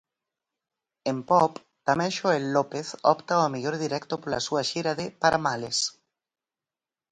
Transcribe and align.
En 1.11 1.19
pop, 1.31 1.53
tamén 1.87 2.11
Xoel 2.17 2.45
López 2.57 2.87
opta 3.13 3.33
ao 3.37 3.51
mellor 3.53 3.75
directo 3.83 4.13
pola 4.21 4.43
súa 4.47 4.61
xira 4.69 4.91
de 4.99 5.05
'Paramales'. 5.19 5.85